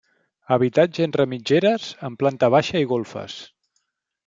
Habitatge 0.53 1.03
entre 1.09 1.25
mitgeres 1.35 1.87
amb 2.09 2.21
planta 2.23 2.51
baixa 2.57 2.85
i 2.87 2.91
golfes. 2.95 3.39